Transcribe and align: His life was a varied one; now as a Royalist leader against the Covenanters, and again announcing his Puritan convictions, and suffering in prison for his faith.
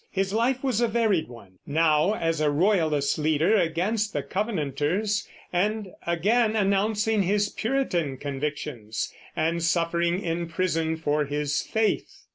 His 0.09 0.33
life 0.33 0.63
was 0.63 0.81
a 0.81 0.87
varied 0.87 1.27
one; 1.27 1.59
now 1.67 2.15
as 2.15 2.41
a 2.41 2.49
Royalist 2.49 3.19
leader 3.19 3.55
against 3.55 4.13
the 4.13 4.23
Covenanters, 4.23 5.27
and 5.53 5.89
again 6.07 6.55
announcing 6.55 7.21
his 7.21 7.49
Puritan 7.49 8.17
convictions, 8.17 9.13
and 9.35 9.61
suffering 9.61 10.19
in 10.19 10.47
prison 10.47 10.97
for 10.97 11.25
his 11.25 11.61
faith. 11.61 12.23